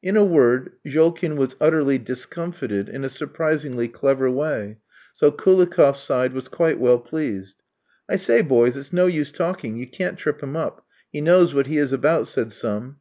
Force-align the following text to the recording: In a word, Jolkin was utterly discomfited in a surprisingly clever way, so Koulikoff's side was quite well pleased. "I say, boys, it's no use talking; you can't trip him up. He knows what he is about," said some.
In 0.00 0.16
a 0.16 0.24
word, 0.24 0.74
Jolkin 0.86 1.34
was 1.36 1.56
utterly 1.60 1.98
discomfited 1.98 2.88
in 2.88 3.02
a 3.02 3.08
surprisingly 3.08 3.88
clever 3.88 4.30
way, 4.30 4.78
so 5.12 5.32
Koulikoff's 5.32 6.04
side 6.04 6.32
was 6.34 6.46
quite 6.46 6.78
well 6.78 7.00
pleased. 7.00 7.56
"I 8.08 8.14
say, 8.14 8.42
boys, 8.42 8.76
it's 8.76 8.92
no 8.92 9.06
use 9.06 9.32
talking; 9.32 9.74
you 9.76 9.88
can't 9.88 10.16
trip 10.18 10.40
him 10.40 10.54
up. 10.54 10.86
He 11.12 11.20
knows 11.20 11.52
what 11.52 11.66
he 11.66 11.78
is 11.78 11.92
about," 11.92 12.28
said 12.28 12.52
some. 12.52 12.98